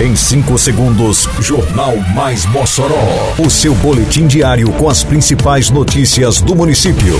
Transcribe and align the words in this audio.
Em 0.00 0.16
5 0.16 0.56
segundos, 0.56 1.28
Jornal 1.40 1.94
Mais 2.14 2.46
Mossoró. 2.46 3.34
O 3.38 3.50
seu 3.50 3.74
boletim 3.74 4.26
diário 4.26 4.72
com 4.72 4.88
as 4.88 5.04
principais 5.04 5.68
notícias 5.68 6.40
do 6.40 6.56
município. 6.56 7.18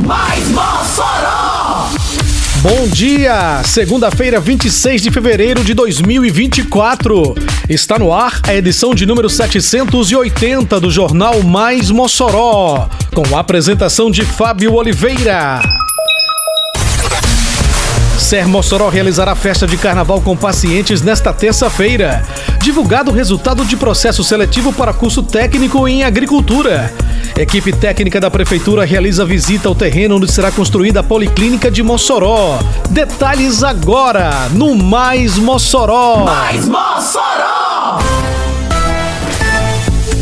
Mais 0.00 0.48
Mossoró! 0.48 1.90
Bom 2.56 2.88
dia! 2.88 3.62
Segunda-feira, 3.66 4.40
26 4.40 5.02
de 5.02 5.12
fevereiro 5.12 5.62
de 5.62 5.74
2024. 5.74 7.36
Está 7.68 8.00
no 8.00 8.12
ar 8.12 8.40
a 8.48 8.52
edição 8.52 8.92
de 8.96 9.06
número 9.06 9.30
780 9.30 10.80
do 10.80 10.90
Jornal 10.90 11.40
Mais 11.44 11.88
Mossoró, 11.88 12.88
com 13.14 13.36
a 13.36 13.38
apresentação 13.38 14.10
de 14.10 14.24
Fábio 14.24 14.74
Oliveira. 14.74 15.62
Ser 18.32 18.48
Mossoró 18.48 18.88
realizará 18.88 19.34
festa 19.34 19.66
de 19.66 19.76
carnaval 19.76 20.18
com 20.22 20.34
pacientes 20.34 21.02
nesta 21.02 21.34
terça-feira. 21.34 22.24
Divulgado 22.62 23.10
o 23.10 23.14
resultado 23.14 23.62
de 23.62 23.76
processo 23.76 24.24
seletivo 24.24 24.72
para 24.72 24.94
curso 24.94 25.22
técnico 25.22 25.86
em 25.86 26.02
agricultura. 26.02 26.90
Equipe 27.36 27.74
técnica 27.74 28.18
da 28.18 28.30
Prefeitura 28.30 28.86
realiza 28.86 29.26
visita 29.26 29.68
ao 29.68 29.74
terreno 29.74 30.16
onde 30.16 30.32
será 30.32 30.50
construída 30.50 31.00
a 31.00 31.02
Policlínica 31.02 31.70
de 31.70 31.82
Mossoró. 31.82 32.58
Detalhes 32.88 33.62
agora 33.62 34.48
no 34.54 34.74
Mais 34.74 35.36
Mossoró. 35.36 36.24
Mais 36.24 36.66
Mossoró! 36.66 37.98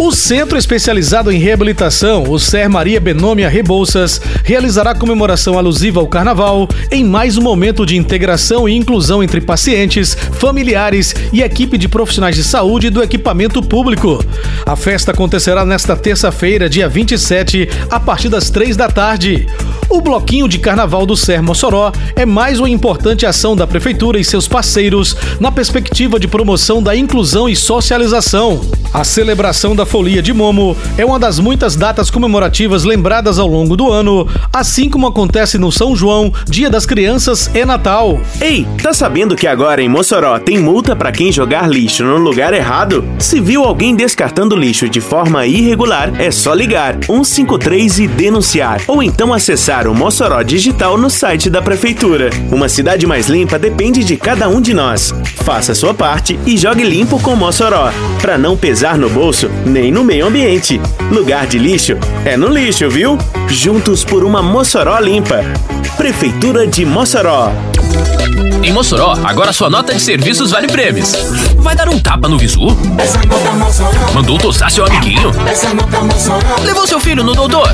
O 0.00 0.12
Centro 0.12 0.56
Especializado 0.56 1.30
em 1.30 1.38
Reabilitação, 1.38 2.24
o 2.26 2.38
Ser 2.38 2.70
Maria 2.70 2.98
Benômia 2.98 3.50
Rebouças, 3.50 4.18
realizará 4.42 4.94
comemoração 4.94 5.58
alusiva 5.58 6.00
ao 6.00 6.06
Carnaval 6.08 6.66
em 6.90 7.04
mais 7.04 7.36
um 7.36 7.42
momento 7.42 7.84
de 7.84 7.98
integração 7.98 8.66
e 8.66 8.74
inclusão 8.74 9.22
entre 9.22 9.42
pacientes, 9.42 10.14
familiares 10.14 11.14
e 11.34 11.42
equipe 11.42 11.76
de 11.76 11.86
profissionais 11.86 12.34
de 12.34 12.42
saúde 12.42 12.88
do 12.88 13.02
equipamento 13.02 13.62
público. 13.62 14.24
A 14.64 14.74
festa 14.74 15.10
acontecerá 15.10 15.66
nesta 15.66 15.94
terça-feira, 15.94 16.66
dia 16.66 16.88
27, 16.88 17.68
a 17.90 18.00
partir 18.00 18.30
das 18.30 18.48
três 18.48 18.78
da 18.78 18.88
tarde. 18.88 19.46
O 19.90 20.00
Bloquinho 20.00 20.48
de 20.48 20.58
Carnaval 20.58 21.04
do 21.04 21.16
Ser 21.16 21.42
Mossoró 21.42 21.92
é 22.16 22.24
mais 22.24 22.58
uma 22.58 22.70
importante 22.70 23.26
ação 23.26 23.54
da 23.54 23.66
Prefeitura 23.66 24.18
e 24.18 24.24
seus 24.24 24.48
parceiros 24.48 25.14
na 25.38 25.52
perspectiva 25.52 26.18
de 26.18 26.26
promoção 26.28 26.82
da 26.82 26.96
inclusão 26.96 27.48
e 27.48 27.54
socialização. 27.56 28.60
A 28.94 29.04
celebração 29.04 29.74
da 29.74 29.84
Folia 29.90 30.22
de 30.22 30.32
Momo 30.32 30.76
é 30.96 31.04
uma 31.04 31.18
das 31.18 31.40
muitas 31.40 31.74
datas 31.74 32.10
comemorativas 32.10 32.84
lembradas 32.84 33.40
ao 33.40 33.48
longo 33.48 33.76
do 33.76 33.90
ano, 33.90 34.24
assim 34.52 34.88
como 34.88 35.08
acontece 35.08 35.58
no 35.58 35.72
São 35.72 35.96
João, 35.96 36.32
Dia 36.48 36.70
das 36.70 36.86
Crianças 36.86 37.50
e 37.52 37.64
Natal. 37.64 38.20
Ei, 38.40 38.64
tá 38.80 38.92
sabendo 38.92 39.34
que 39.34 39.48
agora 39.48 39.82
em 39.82 39.88
Mossoró 39.88 40.38
tem 40.38 40.60
multa 40.60 40.94
para 40.94 41.10
quem 41.10 41.32
jogar 41.32 41.68
lixo 41.68 42.04
no 42.04 42.18
lugar 42.18 42.54
errado? 42.54 43.04
Se 43.18 43.40
viu 43.40 43.64
alguém 43.64 43.96
descartando 43.96 44.54
lixo 44.54 44.88
de 44.88 45.00
forma 45.00 45.44
irregular, 45.44 46.12
é 46.20 46.30
só 46.30 46.54
ligar 46.54 46.96
153 47.04 47.98
e 47.98 48.06
denunciar, 48.06 48.80
ou 48.86 49.02
então 49.02 49.34
acessar 49.34 49.88
o 49.88 49.94
Mossoró 49.94 50.40
Digital 50.44 50.96
no 50.96 51.10
site 51.10 51.50
da 51.50 51.60
prefeitura. 51.60 52.30
Uma 52.52 52.68
cidade 52.68 53.08
mais 53.08 53.28
limpa 53.28 53.58
depende 53.58 54.04
de 54.04 54.16
cada 54.16 54.48
um 54.48 54.60
de 54.60 54.72
nós. 54.72 55.12
Faça 55.42 55.74
sua 55.74 55.92
parte 55.92 56.38
e 56.46 56.56
jogue 56.56 56.84
limpo 56.84 57.18
com 57.18 57.34
Mossoró, 57.34 57.90
para 58.22 58.38
não 58.38 58.56
pesar 58.56 58.96
no 58.96 59.10
bolso 59.10 59.50
nem 59.66 59.79
no 59.88 60.02
meio 60.02 60.26
ambiente. 60.26 60.80
Lugar 61.12 61.46
de 61.46 61.60
lixo 61.60 61.96
é 62.24 62.36
no 62.36 62.48
lixo, 62.48 62.90
viu? 62.90 63.16
Juntos 63.48 64.02
por 64.04 64.24
uma 64.24 64.42
Mossoró 64.42 64.98
limpa. 64.98 65.44
Prefeitura 65.96 66.66
de 66.66 66.84
Mossoró. 66.84 67.52
Em 68.62 68.72
Mossoró, 68.72 69.16
agora 69.24 69.52
sua 69.52 69.70
nota 69.70 69.94
de 69.94 70.00
serviços 70.00 70.50
vale 70.50 70.66
prêmios. 70.66 71.12
Vai 71.58 71.74
dar 71.74 71.88
um 71.88 71.98
tapa 71.98 72.28
no 72.28 72.36
visu? 72.36 72.76
Mandou 74.12 74.38
tosar 74.38 74.70
seu 74.70 74.84
amiguinho? 74.84 75.30
Levou 76.62 76.86
seu 76.86 77.00
filho 77.00 77.24
no 77.24 77.34
doutor? 77.34 77.70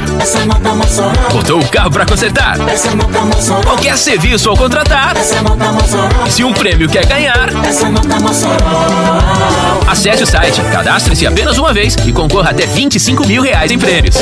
Botou 1.32 1.60
o 1.60 1.68
carro 1.68 1.90
pra 1.90 2.06
consertar? 2.06 2.56
Qualquer 3.64 3.96
serviço 3.98 4.48
ao 4.48 4.56
contratar? 4.56 5.14
Se 6.28 6.44
um 6.44 6.52
prêmio 6.52 6.88
quer 6.88 7.04
ganhar? 7.06 7.50
Acesse 10.06 10.22
o 10.22 10.26
site, 10.28 10.62
cadastre-se 10.70 11.26
apenas 11.26 11.58
uma 11.58 11.72
vez 11.72 11.96
e 12.06 12.12
concorra 12.12 12.50
até 12.50 12.64
25 12.64 13.26
mil 13.26 13.42
reais 13.42 13.72
em 13.72 13.78
prêmios. 13.78 14.14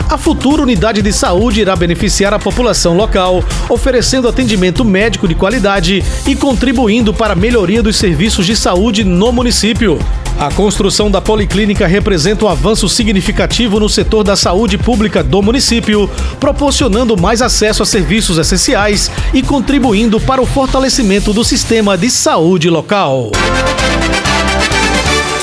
A 0.10 0.18
futura 0.18 0.62
unidade 0.62 1.02
de 1.02 1.14
saúde 1.14 1.62
irá 1.62 1.76
beneficiar 1.76 2.34
a 2.34 2.40
população 2.40 2.96
local, 2.96 3.44
oferecendo 3.70 4.28
atendimento 4.28 4.84
médico 4.84 5.28
de 5.28 5.36
qualidade 5.36 6.04
e 6.28 6.36
contribuindo 6.36 7.14
para 7.14 7.34
a 7.34 7.36
melhoria 7.36 7.82
dos 7.82 7.96
serviços 7.96 8.46
de 8.46 8.56
saúde 8.56 9.04
no 9.04 9.32
município. 9.32 10.00
A 10.38 10.52
construção 10.52 11.12
da 11.12 11.22
policlínica 11.22 11.86
representa 11.86 12.46
um 12.46 12.50
avanço 12.50 12.90
significativo 12.90 13.80
no 13.80 13.88
setor 13.88 14.24
da 14.24 14.36
saúde 14.36 14.78
pública 14.78 15.24
do 15.24 15.42
município, 15.42 16.10
proporcionando 16.40 17.16
mais 17.16 17.42
acesso 17.42 17.84
a 17.84 17.86
serviços 17.86 18.38
essenciais 18.38 19.12
e 19.34 19.44
contribuindo 19.44 20.20
para 20.20 20.42
o 20.42 20.46
fortalecimento 20.46 21.32
do 21.32 21.44
sistema 21.44 21.98
de 21.98 22.10
saúde 22.10 22.70
local. 22.70 23.32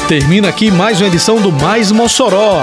Termina 0.09 0.49
aqui 0.49 0.71
mais 0.71 1.01
uma 1.01 1.07
edição 1.07 1.41
do 1.41 1.53
Mais 1.53 1.93
Mossoró, 1.93 2.63